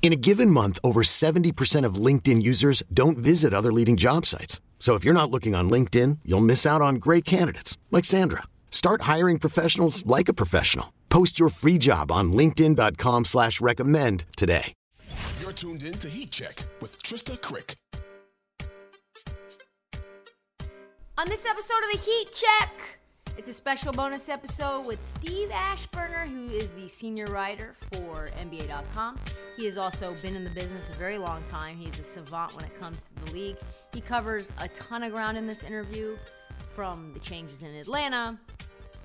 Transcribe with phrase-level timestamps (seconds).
[0.00, 4.62] In a given month, over 70% of LinkedIn users don't visit other leading job sites.
[4.78, 8.44] So if you're not looking on LinkedIn, you'll miss out on great candidates like Sandra.
[8.70, 10.94] Start hiring professionals like a professional.
[11.10, 14.72] Post your free job on LinkedIn.com slash recommend today.
[15.40, 17.74] You're tuned in to Heat Check with Trysta Krick.
[21.16, 22.97] On this episode of the Heat Check,
[23.38, 29.16] it's a special bonus episode with Steve Aschburner, who is the senior writer for NBA.com.
[29.56, 31.76] He has also been in the business a very long time.
[31.76, 33.56] He's a savant when it comes to the league.
[33.94, 36.16] He covers a ton of ground in this interview,
[36.74, 38.36] from the changes in Atlanta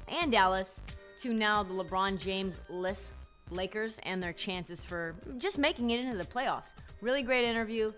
[0.08, 0.80] and Dallas
[1.20, 3.14] to now the LeBron James list
[3.52, 6.74] Lakers and their chances for just making it into the playoffs.
[7.02, 7.92] Really great interview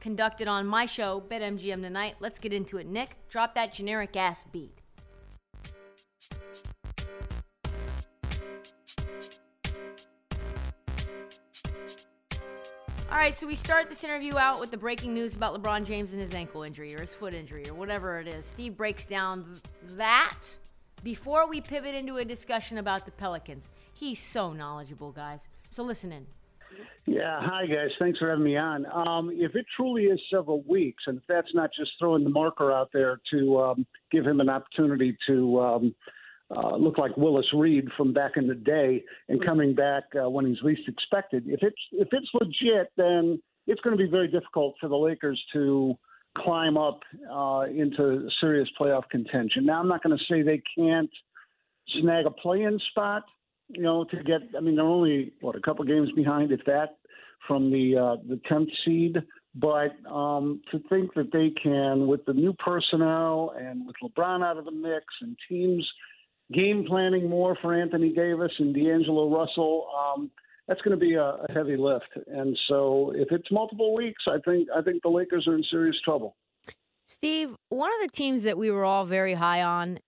[0.00, 2.14] conducted on my show, BetMGM tonight.
[2.20, 2.86] Let's get into it.
[2.86, 4.80] Nick, drop that generic ass beat.
[13.10, 16.12] All right, so we start this interview out with the breaking news about LeBron James
[16.12, 18.44] and his ankle injury or his foot injury or whatever it is.
[18.44, 19.60] Steve breaks down
[19.90, 20.36] that
[21.04, 23.68] before we pivot into a discussion about the Pelicans.
[23.92, 25.40] He's so knowledgeable, guys.
[25.70, 26.26] So listen in.
[27.06, 27.90] Yeah, hi guys.
[28.00, 28.86] Thanks for having me on.
[28.86, 32.72] Um, if it truly is several weeks, and if that's not just throwing the marker
[32.72, 35.94] out there to um, give him an opportunity to um,
[36.50, 40.46] uh, look like Willis Reed from back in the day and coming back uh, when
[40.46, 44.74] he's least expected, if it's if it's legit, then it's going to be very difficult
[44.80, 45.94] for the Lakers to
[46.36, 47.00] climb up
[47.32, 49.64] uh, into serious playoff contention.
[49.64, 51.10] Now, I'm not going to say they can't
[52.00, 53.22] snag a play-in spot,
[53.68, 54.42] you know, to get.
[54.56, 56.96] I mean, they're only what a couple games behind, if that,
[57.48, 59.16] from the uh, the tenth seed.
[59.56, 64.56] But um, to think that they can, with the new personnel and with LeBron out
[64.58, 65.88] of the mix and teams
[66.52, 70.30] game planning more for Anthony Davis and D'Angelo Russell, um,
[70.68, 72.08] that's going to be a, a heavy lift.
[72.26, 75.96] And so, if it's multiple weeks, I think I think the Lakers are in serious
[76.04, 76.36] trouble.
[77.04, 79.98] Steve, one of the teams that we were all very high on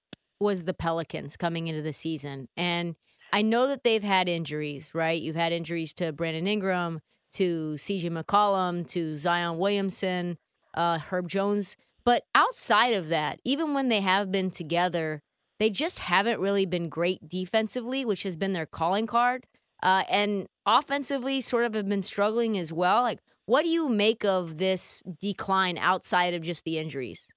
[0.41, 2.97] was the Pelicans coming into the season, and
[3.32, 5.20] I know that they've had injuries, right?
[5.20, 7.00] You've had injuries to Brandon Ingram,
[7.34, 10.38] to CJ McCollum, to Zion Williamson,
[10.74, 11.76] uh, Herb Jones.
[12.04, 15.22] But outside of that, even when they have been together,
[15.58, 19.46] they just haven't really been great defensively, which has been their calling card.
[19.82, 23.02] Uh, and offensively, sort of have been struggling as well.
[23.02, 27.28] Like, what do you make of this decline outside of just the injuries?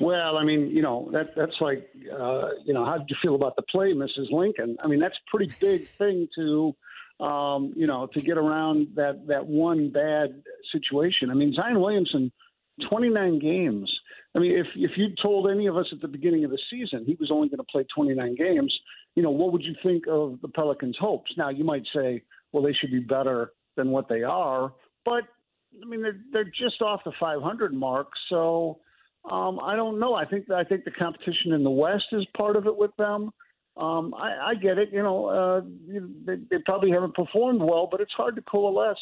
[0.00, 3.34] Well, I mean, you know, that that's like, uh, you know, how did you feel
[3.34, 4.30] about the play, Mrs.
[4.30, 4.76] Lincoln?
[4.82, 6.74] I mean, that's a pretty big thing to,
[7.24, 10.42] um, you know, to get around that that one bad
[10.72, 11.30] situation.
[11.30, 12.30] I mean, Zion Williamson,
[12.88, 13.90] 29 games.
[14.36, 17.04] I mean, if if you told any of us at the beginning of the season
[17.06, 18.74] he was only going to play 29 games,
[19.14, 21.32] you know, what would you think of the Pelicans' hopes?
[21.38, 24.72] Now, you might say, well, they should be better than what they are,
[25.04, 25.24] but
[25.82, 28.80] I mean, they're they're just off the 500 mark, so
[29.30, 30.14] um, I don't know.
[30.14, 33.30] I think I think the competition in the West is part of it with them.
[33.76, 34.90] Um, I, I get it.
[34.92, 35.60] You know, uh,
[36.24, 38.98] they, they probably haven't performed well, but it's hard to coalesce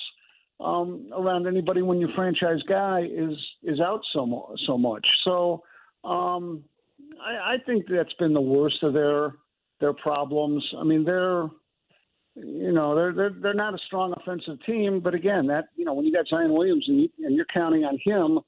[0.61, 5.07] um, around anybody when your franchise guy is is out so so much.
[5.25, 5.63] So
[6.05, 6.65] um,
[7.21, 9.35] I, I think that's been the worst of their
[9.81, 10.65] their problems.
[10.79, 11.49] I mean, they're
[12.37, 15.95] you know they're they're they're not a strong offensive team, but again, that you know
[15.95, 18.41] when you got Zion Williamson, you, and you're counting on him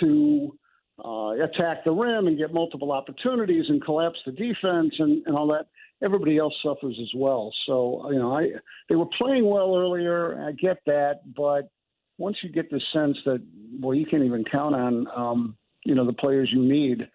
[0.00, 0.56] to
[1.04, 5.46] uh, attack the rim and get multiple opportunities and collapse the defense and, and all
[5.48, 5.66] that,
[6.02, 7.52] everybody else suffers as well.
[7.66, 8.48] So you know, I
[8.88, 10.46] they were playing well earlier.
[10.46, 11.70] I get that, but
[12.18, 13.42] once you get the sense that
[13.80, 17.08] well, you can't even count on um, you know the players you need.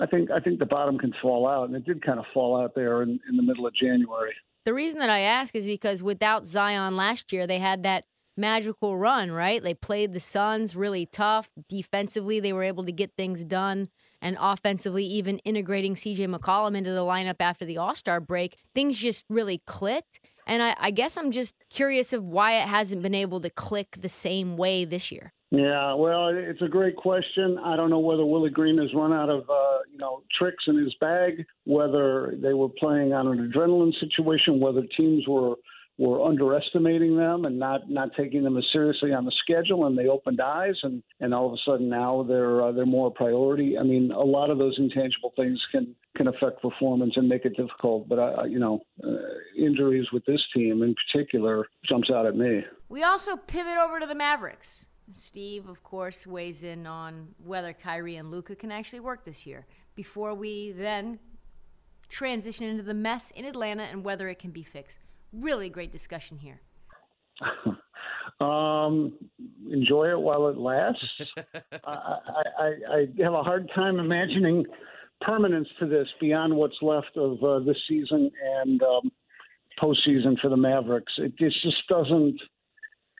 [0.00, 2.60] I think I think the bottom can fall out, and it did kind of fall
[2.60, 4.34] out there in, in the middle of January.
[4.64, 8.04] The reason that I ask is because without Zion last year, they had that
[8.36, 9.62] magical run, right?
[9.62, 12.40] They played the Suns really tough defensively.
[12.40, 13.88] They were able to get things done,
[14.20, 18.98] and offensively, even integrating CJ McCollum into the lineup after the All Star break, things
[18.98, 20.20] just really clicked.
[20.46, 23.96] And I, I guess I'm just curious of why it hasn't been able to click
[24.00, 25.32] the same way this year.
[25.50, 27.58] Yeah, well, it's a great question.
[27.64, 30.76] I don't know whether Willie Green has run out of uh, you know tricks in
[30.76, 35.54] his bag, whether they were playing on an adrenaline situation, whether teams were
[35.96, 40.08] were underestimating them and not not taking them as seriously on the schedule, and they
[40.08, 43.78] opened eyes, and and all of a sudden now they're uh, they're more a priority.
[43.78, 47.56] I mean, a lot of those intangible things can can affect performance and make it
[47.56, 48.08] difficult.
[48.08, 49.08] But uh, you know, uh,
[49.56, 52.64] injuries with this team in particular jumps out at me.
[52.88, 54.86] We also pivot over to the Mavericks.
[55.12, 59.66] Steve, of course, weighs in on whether Kyrie and Luka can actually work this year.
[59.94, 61.20] Before we then
[62.08, 65.03] transition into the mess in Atlanta and whether it can be fixed.
[65.34, 66.60] Really great discussion here.
[68.46, 69.12] um,
[69.70, 71.04] enjoy it while it lasts.
[71.84, 72.18] I,
[72.58, 74.64] I, I, have a hard time imagining
[75.20, 79.10] permanence to this beyond what's left of uh, this season and um,
[79.80, 81.12] postseason for the Mavericks.
[81.18, 82.40] It just, just doesn't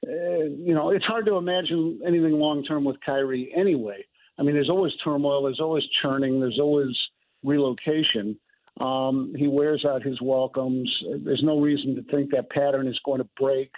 [0.06, 4.04] uh, you know, it's hard to imagine anything long term with Kyrie anyway.
[4.38, 6.96] I mean, there's always turmoil, there's always churning, there's always
[7.42, 8.38] relocation.
[8.80, 10.90] Um, he wears out his welcomes.
[11.24, 13.70] There's no reason to think that pattern is going to break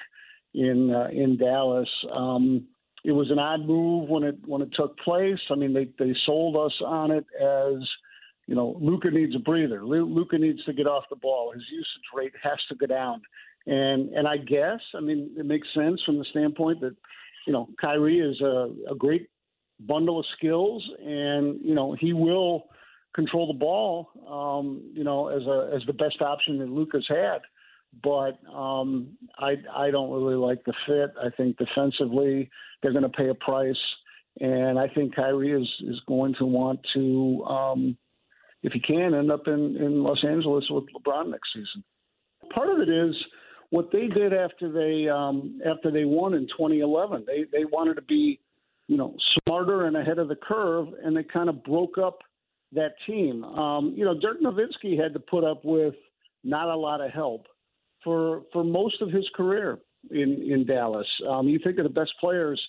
[0.55, 1.89] in uh, in Dallas.
[2.13, 2.67] Um,
[3.05, 5.39] it was an odd move when it when it took place.
[5.51, 7.87] I mean, they they sold us on it as
[8.47, 9.85] you know, Luka needs a breather.
[9.85, 11.53] Luka needs to get off the ball.
[11.53, 13.21] His usage rate has to go down.
[13.67, 16.95] And and I guess I mean it makes sense from the standpoint that
[17.47, 19.29] you know Kyrie is a, a great
[19.81, 22.67] bundle of skills, and you know he will
[23.17, 24.11] control the ball.
[24.29, 27.41] Um, you know as a as the best option that Luka's had.
[28.03, 31.15] But um, I I don't really like the fit.
[31.21, 32.51] I think defensively
[32.83, 33.75] they're going to pay a price,
[34.41, 37.97] and I think Kyrie is is going to want to, um,
[38.63, 41.83] if he can, end up in in Los Angeles with LeBron next season.
[42.53, 43.15] Part of it is
[43.71, 47.25] what they did after they um, after they won in 2011.
[47.27, 48.41] They they wanted to be,
[48.89, 49.17] you know,
[49.47, 52.19] smarter and ahead of the curve, and they kind of broke up
[52.73, 53.45] that team.
[53.45, 55.95] Um, you know, Dirk Nowitzki had to put up with
[56.45, 57.47] not a lot of help
[58.05, 59.79] for for most of his career
[60.11, 61.07] in in Dallas.
[61.29, 62.61] Um, you think of the best players,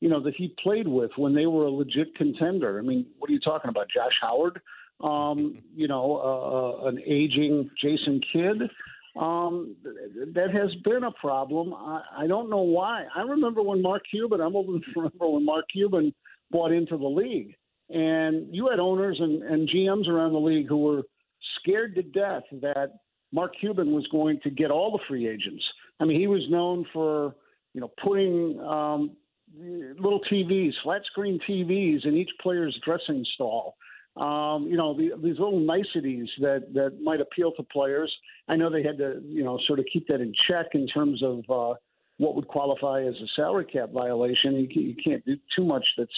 [0.00, 2.78] you know, that he played with when they were a legit contender.
[2.78, 4.60] I mean, what are you talking about, Josh Howard?
[5.02, 8.70] Um, you know, uh, uh an aging Jason Kidd
[9.16, 9.76] um,
[10.34, 11.72] that has been a problem.
[11.72, 13.04] I, I don't know why.
[13.14, 16.12] I remember when Mark Cuban, I'm old enough to remember when Mark Cuban
[16.50, 17.54] bought into the league.
[17.90, 21.02] And you had owners and, and GMs around the league who were
[21.60, 22.92] scared to death that
[23.32, 25.62] Mark Cuban was going to get all the free agents.
[26.00, 27.34] I mean, he was known for,
[27.74, 29.16] you know, putting um,
[29.56, 33.76] little TVs, flat screen TVs in each player's dressing stall
[34.16, 38.12] um, you know, the, these little niceties that, that might appeal to players.
[38.48, 41.22] I know they had to, you know, sort of keep that in check in terms
[41.22, 41.74] of uh,
[42.18, 44.54] what would qualify as a salary cap violation.
[44.54, 46.12] You, you can't do too much that's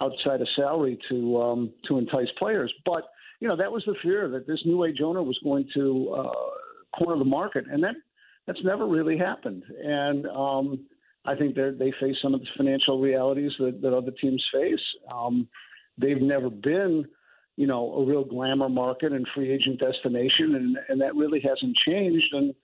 [0.00, 2.72] outside of salary to um, to entice players.
[2.84, 3.04] But
[3.40, 6.98] you know, that was the fear that this new age owner was going to uh,
[6.98, 7.94] corner the market, and that
[8.46, 9.62] that's never really happened.
[9.82, 10.86] And um,
[11.24, 14.80] I think they face some of the financial realities that, that other teams face.
[15.12, 15.46] Um,
[15.98, 17.06] they've never been
[17.58, 21.76] you know, a real glamour market and free agent destination, and and that really hasn't
[21.84, 22.32] changed.
[22.32, 22.54] And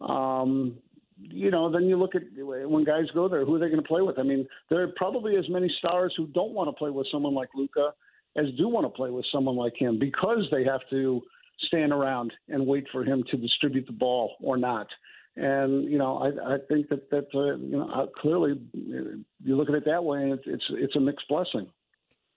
[0.00, 0.76] um,
[1.20, 3.86] you know, then you look at when guys go there, who are they going to
[3.86, 4.18] play with?
[4.18, 7.34] I mean, there are probably as many stars who don't want to play with someone
[7.34, 7.92] like Luka
[8.36, 11.22] as do want to play with someone like him because they have to
[11.66, 14.88] stand around and wait for him to distribute the ball or not.
[15.36, 19.68] And you know, I, I think that that uh, you know uh, clearly you look
[19.68, 21.66] at it that way, and it's it's, it's a mixed blessing.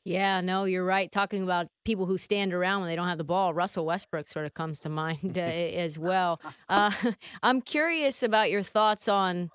[0.08, 1.12] Yeah, no, you're right.
[1.12, 4.46] Talking about people who stand around when they don't have the ball, Russell Westbrook sort
[4.46, 6.40] of comes to mind uh, as well.
[6.70, 6.92] Uh,
[7.44, 9.52] I'm curious about your thoughts on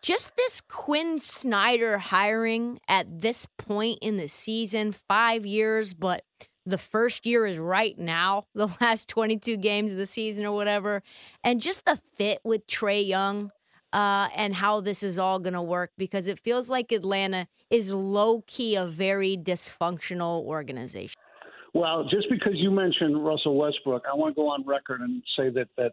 [0.00, 6.24] just this Quinn Snyder hiring at this point in the season, five years, but
[6.64, 11.02] the first year is right now, the last 22 games of the season or whatever,
[11.42, 13.50] and just the fit with Trae Young
[13.92, 17.92] uh, and how this is all going to work because it feels like Atlanta is
[17.92, 21.16] low key a very dysfunctional organization.
[21.74, 25.48] Well, just because you mentioned Russell Westbrook, I want to go on record and say
[25.50, 25.92] that that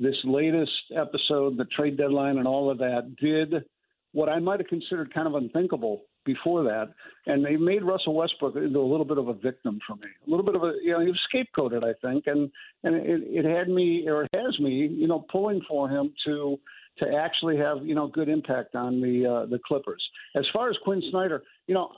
[0.00, 3.64] this latest episode, the trade deadline, and all of that did
[4.12, 6.92] what I might have considered kind of unthinkable before that,
[7.26, 10.30] and they made Russell Westbrook into a little bit of a victim for me, a
[10.30, 12.50] little bit of a you know he was scapegoated, I think, and
[12.82, 16.58] and it, it had me or it has me, you know, pulling for him to
[17.00, 20.02] to actually have you know good impact on the uh, the Clippers.
[20.36, 21.90] As far as Quinn Snyder, you know,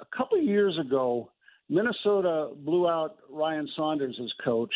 [0.00, 1.30] a couple of years ago,
[1.68, 4.74] Minnesota blew out Ryan Saunders as coach,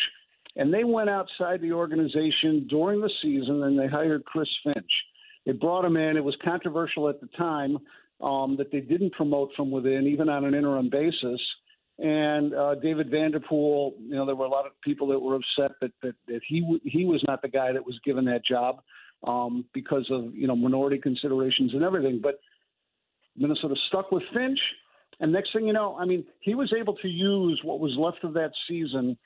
[0.56, 4.90] and they went outside the organization during the season and they hired Chris Finch.
[5.46, 6.16] They brought him in.
[6.16, 7.78] It was controversial at the time
[8.20, 11.40] um, that they didn't promote from within, even on an interim basis.
[11.98, 15.76] And uh, David Vanterpool, you know, there were a lot of people that were upset
[15.80, 18.82] that that, that he w- he was not the guy that was given that job
[19.26, 22.20] um, because of you know minority considerations and everything.
[22.22, 22.40] But
[23.36, 24.58] Minnesota stuck with Finch,
[25.20, 28.24] and next thing you know, I mean, he was able to use what was left
[28.24, 29.16] of that season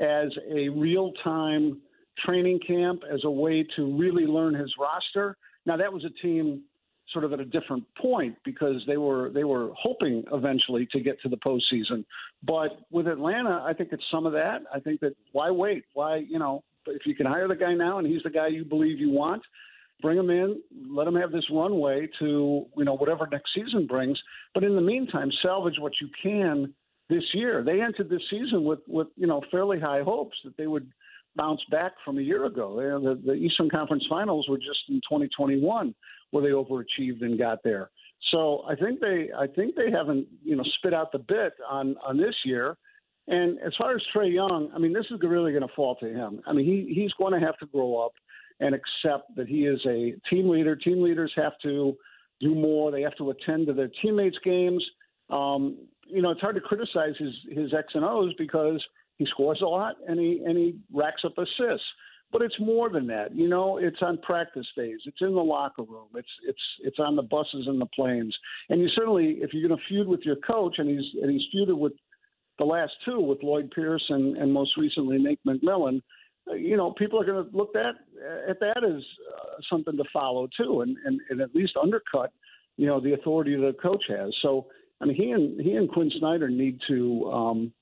[0.00, 1.80] as a real time
[2.24, 5.36] training camp, as a way to really learn his roster.
[5.66, 6.62] Now that was a team
[7.12, 11.20] sort of at a different point because they were they were hoping eventually to get
[11.22, 12.04] to the postseason.
[12.42, 14.62] But with Atlanta, I think it's some of that.
[14.72, 15.84] I think that why wait?
[15.92, 18.64] Why you know if you can hire the guy now and he's the guy you
[18.64, 19.42] believe you want,
[20.00, 24.18] bring him in, let him have this runway to you know whatever next season brings.
[24.52, 26.74] But in the meantime, salvage what you can
[27.08, 27.62] this year.
[27.62, 30.90] They entered this season with with you know fairly high hopes that they would
[31.36, 32.76] bounce back from a year ago.
[32.76, 35.94] The, the Eastern Conference Finals were just in 2021
[36.30, 37.90] where they overachieved and got there.
[38.30, 41.96] So I think they I think they haven't you know spit out the bit on
[42.06, 42.76] on this year.
[43.26, 46.06] And as far as Trae Young, I mean, this is really going to fall to
[46.06, 46.40] him.
[46.46, 48.12] I mean, he he's going to have to grow up
[48.60, 50.76] and accept that he is a team leader.
[50.76, 51.96] Team leaders have to
[52.40, 52.90] do more.
[52.90, 54.84] They have to attend to their teammates' games.
[55.30, 58.84] Um, you know, it's hard to criticize his his X and O's because
[59.16, 61.86] he scores a lot and he and he racks up assists.
[62.30, 63.34] But it's more than that.
[63.34, 64.98] You know, it's on practice days.
[65.06, 66.08] It's in the locker room.
[66.14, 68.36] It's it's it's on the buses and the planes.
[68.68, 71.42] And you certainly, if you're going to feud with your coach, and he's and he's
[71.54, 71.92] feuded with
[72.58, 76.02] the last two with Lloyd Pierce and, and most recently Nate McMillan,
[76.50, 77.94] uh, you know, people are going to look at
[78.48, 82.32] at that as uh, something to follow too, and, and and at least undercut,
[82.76, 84.32] you know, the authority the coach has.
[84.42, 84.66] So
[85.00, 87.30] I mean, he and he and Quinn Snyder need to.
[87.30, 87.72] Um,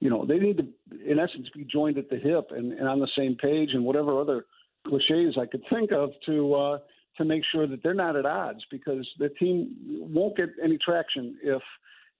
[0.00, 0.66] you know, they need to,
[1.08, 4.20] in essence, be joined at the hip and, and on the same page and whatever
[4.20, 4.46] other
[4.84, 6.78] cliches I could think of to uh,
[7.18, 9.76] to make sure that they're not at odds because the team
[10.12, 11.62] won't get any traction if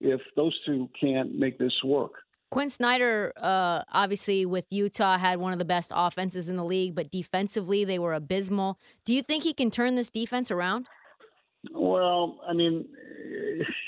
[0.03, 2.11] if those two can't make this work.
[2.51, 6.93] Quinn Snyder, uh, obviously with Utah, had one of the best offenses in the league,
[6.93, 8.77] but defensively they were abysmal.
[9.05, 10.87] Do you think he can turn this defense around?
[11.71, 12.85] Well, I mean,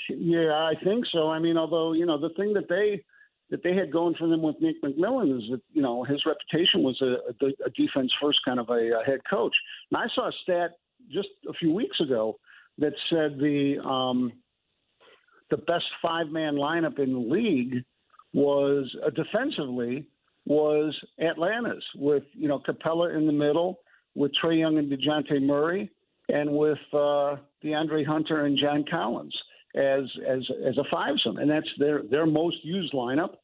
[0.08, 1.30] yeah, I think so.
[1.30, 3.04] I mean, although you know the thing that they
[3.50, 6.82] that they had going for them with Nick McMillan is that you know his reputation
[6.82, 9.54] was a, a, defense first kind of a, a head coach.
[9.90, 10.72] And I saw a stat
[11.12, 12.38] just a few weeks ago
[12.78, 14.32] that said the um,
[15.50, 17.84] the best five man lineup in the league
[18.32, 20.06] was uh, defensively
[20.44, 23.80] was Atlanta's with you know Capela in the middle
[24.14, 25.90] with Trae Young and Dejounte Murray
[26.28, 29.34] and with uh, DeAndre Hunter and John Collins
[29.76, 33.34] as as as a fivesome, and that's their their most used lineup,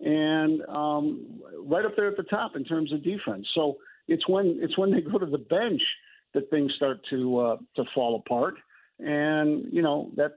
[0.00, 3.46] and um, right up there at the top in terms of defense.
[3.54, 5.82] So it's when it's when they go to the bench
[6.34, 8.54] that things start to uh, to fall apart,
[8.98, 10.32] and you know that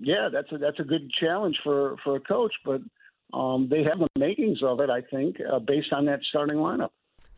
[0.00, 2.80] yeah that's a that's a good challenge for for a coach, but
[3.34, 6.90] um, they have the makings of it, I think, uh, based on that starting lineup.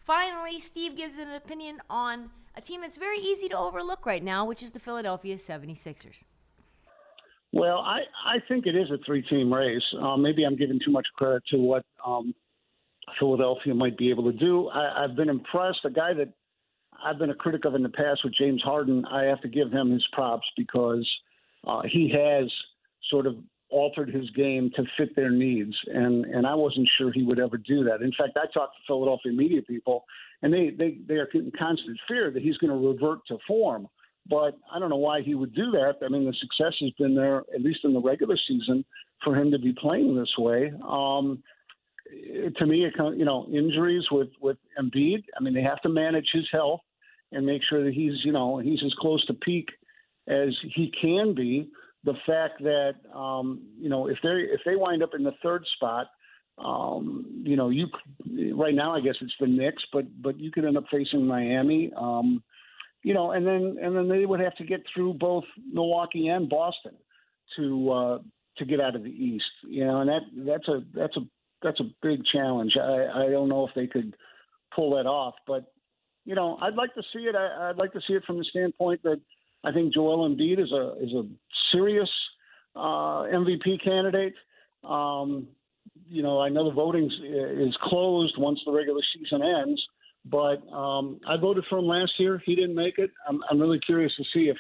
[0.07, 4.45] Finally, Steve gives an opinion on a team that's very easy to overlook right now,
[4.45, 6.25] which is the Philadelphia 76ers.
[7.53, 9.83] Well, I, I think it is a three team race.
[10.01, 12.33] Um, maybe I'm giving too much credit to what um,
[13.19, 14.69] Philadelphia might be able to do.
[14.69, 15.81] I, I've been impressed.
[15.85, 16.33] A guy that
[17.05, 19.73] I've been a critic of in the past with James Harden, I have to give
[19.73, 21.09] him his props because
[21.67, 22.51] uh, he has
[23.11, 23.37] sort of
[23.71, 27.57] altered his game to fit their needs, and and I wasn't sure he would ever
[27.57, 28.03] do that.
[28.03, 30.05] In fact, I talked to Philadelphia media people,
[30.43, 33.89] and they they they are in constant fear that he's going to revert to form.
[34.29, 35.95] But I don't know why he would do that.
[36.05, 38.85] I mean, the success has been there, at least in the regular season,
[39.25, 40.73] for him to be playing this way.
[40.87, 41.43] Um,
[42.57, 42.87] to me,
[43.17, 45.25] you know, injuries with with Embiid.
[45.39, 46.81] I mean, they have to manage his health
[47.33, 49.69] and make sure that he's, you know, he's as close to peak
[50.31, 51.71] as he can be.
[52.05, 55.65] The fact that, um, you know, if they if they wind up in the third
[55.77, 56.07] spot,
[56.57, 57.89] um, you know, you
[58.55, 61.93] right now I guess it's the Knicks, but but you could end up facing Miami.
[61.97, 62.43] Um,
[63.03, 66.49] you know, and then and then they would have to get through both Milwaukee and
[66.49, 66.93] Boston
[67.57, 68.19] to uh,
[68.59, 69.45] to get out of the East.
[69.69, 71.21] You know, and that that's a that's a
[71.63, 72.73] that's a big challenge.
[72.81, 74.17] I, I don't know if they could
[74.75, 75.73] pull that off, but
[76.25, 77.35] you know, I'd like to see it.
[77.35, 79.21] I, would like to see it from the standpoint that
[79.65, 81.27] I think Joel Embiid is a is a
[81.73, 82.09] serious
[82.75, 84.35] uh, MVP candidate.
[84.85, 85.49] Um,
[86.09, 89.81] you know, I know the voting is closed once the regular season ends,
[90.25, 92.43] but um, I voted for him last year.
[92.45, 93.11] He didn't make it.
[93.29, 94.57] I'm, I'm really curious to see if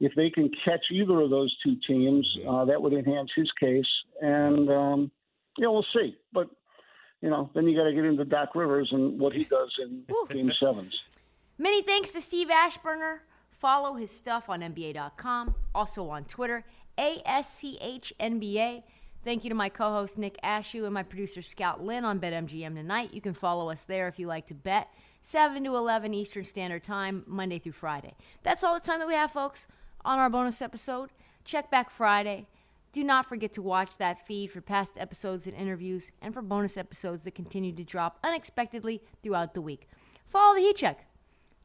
[0.00, 2.26] if they can catch either of those two teams.
[2.48, 3.86] Uh, that would enhance his case.
[4.20, 5.10] And um,
[5.58, 6.16] you know, we'll see.
[6.32, 6.48] But
[7.20, 10.04] you know, then you got to get into Doc Rivers and what he does in
[10.30, 10.98] Game Sevens.
[11.58, 13.18] Many thanks to Steve Aschburner.
[13.60, 16.64] Follow his stuff on NBA.com, also on Twitter,
[16.96, 18.82] ASCHNBA.
[19.22, 22.74] Thank you to my co host Nick Ashew and my producer Scout Lynn on BetMGM
[22.74, 23.12] tonight.
[23.12, 24.88] You can follow us there if you like to bet.
[25.22, 28.14] 7 to 11 Eastern Standard Time, Monday through Friday.
[28.42, 29.66] That's all the time that we have, folks,
[30.06, 31.10] on our bonus episode.
[31.44, 32.46] Check back Friday.
[32.92, 36.78] Do not forget to watch that feed for past episodes and interviews and for bonus
[36.78, 39.86] episodes that continue to drop unexpectedly throughout the week.
[40.26, 41.04] Follow the Heat Check.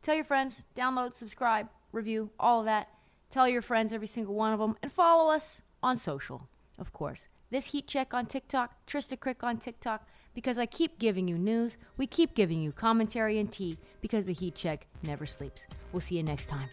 [0.01, 2.89] Tell your friends, download, subscribe, review, all of that.
[3.31, 6.47] Tell your friends, every single one of them, and follow us on social,
[6.77, 7.27] of course.
[7.49, 11.77] This Heat Check on TikTok, Trysta Krick on TikTok, because I keep giving you news,
[11.97, 15.65] we keep giving you commentary and tea, because the Heat Check never sleeps.
[15.91, 16.67] We'll see you next time.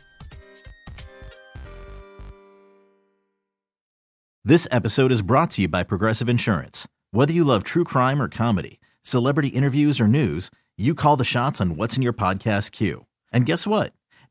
[4.45, 6.88] This episode is brought to you by Progressive Insurance.
[7.12, 11.61] Whether you love true crime or comedy, celebrity interviews or news, you call the shots
[11.61, 13.07] on what's in your podcast queue.
[13.33, 13.93] And guess what?